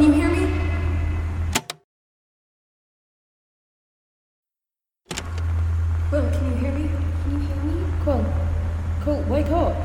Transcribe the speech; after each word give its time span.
can 0.00 0.14
you 0.14 0.14
hear 0.14 0.30
me? 0.30 0.46
Will, 6.10 6.30
can 6.30 6.44
you 6.46 6.56
hear 6.56 6.72
me? 6.72 6.88
Can 7.22 7.32
you 7.32 7.38
hear 7.38 7.56
me? 7.56 7.92
Quill, 8.02 8.24
Quill, 9.02 9.22
wake 9.24 9.50
up. 9.50 9.76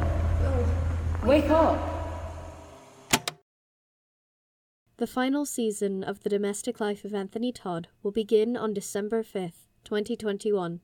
Will. 0.42 1.28
Wake 1.28 1.50
up. 1.50 1.92
The 4.98 5.08
final 5.08 5.46
season 5.46 6.02
of 6.02 6.22
The 6.22 6.30
Domestic 6.30 6.80
Life 6.80 7.04
of 7.04 7.14
Anthony 7.14 7.52
Todd 7.52 7.90
will 8.02 8.12
begin 8.12 8.56
on 8.56 8.74
December 8.74 9.22
5th, 9.22 9.68
2021. 9.84 10.80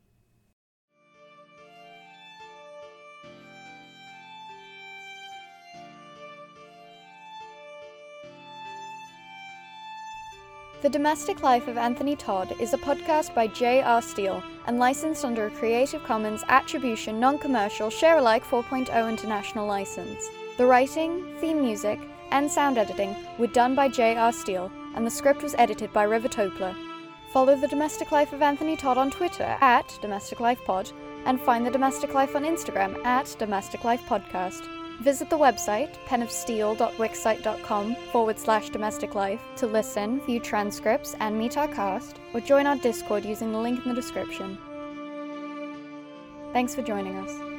The 10.81 10.89
Domestic 10.89 11.43
Life 11.43 11.67
of 11.67 11.77
Anthony 11.77 12.15
Todd 12.15 12.55
is 12.59 12.73
a 12.73 12.77
podcast 12.79 13.35
by 13.35 13.45
J.R. 13.45 14.01
Steele 14.01 14.41
and 14.65 14.79
licensed 14.79 15.23
under 15.23 15.45
a 15.45 15.51
Creative 15.51 16.03
Commons 16.03 16.43
Attribution 16.47 17.19
Non 17.19 17.37
Commercial 17.37 17.91
Share 17.91 18.17
Alike 18.17 18.43
4.0 18.43 19.07
International 19.07 19.67
License. 19.67 20.27
The 20.57 20.65
writing, 20.65 21.35
theme 21.39 21.61
music, 21.61 21.99
and 22.31 22.51
sound 22.51 22.79
editing 22.79 23.15
were 23.37 23.45
done 23.45 23.75
by 23.75 23.89
J.R. 23.89 24.33
Steele, 24.33 24.71
and 24.95 25.05
the 25.05 25.11
script 25.11 25.43
was 25.43 25.53
edited 25.59 25.93
by 25.93 26.01
River 26.01 26.29
Toepler. 26.29 26.75
Follow 27.31 27.55
The 27.55 27.67
Domestic 27.67 28.11
Life 28.11 28.33
of 28.33 28.41
Anthony 28.41 28.75
Todd 28.75 28.97
on 28.97 29.11
Twitter 29.11 29.55
at 29.61 29.95
Domestic 30.01 30.39
Life 30.39 30.65
Pod, 30.65 30.91
and 31.25 31.39
find 31.39 31.63
The 31.63 31.69
Domestic 31.69 32.15
Life 32.15 32.35
on 32.35 32.41
Instagram 32.41 33.05
at 33.05 33.35
Domestic 33.37 33.83
Life 33.83 34.01
Podcast. 34.07 34.80
Visit 35.01 35.31
the 35.31 35.37
website, 35.37 35.95
penofsteele.wixsite.com 36.05 37.95
forward 38.11 38.37
slash 38.37 38.69
domestic 38.69 39.15
life 39.15 39.41
to 39.55 39.65
listen, 39.65 40.21
view 40.27 40.39
transcripts, 40.39 41.15
and 41.19 41.35
meet 41.35 41.57
our 41.57 41.67
cast, 41.67 42.19
or 42.35 42.39
join 42.39 42.67
our 42.67 42.75
Discord 42.75 43.25
using 43.25 43.51
the 43.51 43.57
link 43.57 43.83
in 43.83 43.89
the 43.89 43.95
description. 43.95 44.59
Thanks 46.53 46.75
for 46.75 46.83
joining 46.83 47.15
us. 47.17 47.50